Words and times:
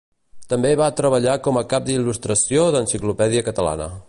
També 0.53 0.71
va 0.79 0.87
treballar 1.01 1.35
com 1.49 1.61
a 1.61 1.65
cap 1.75 1.87
d'il·lustració 1.91 2.67
d'Enciclopèdia 2.79 3.49
Catalana. 3.53 3.93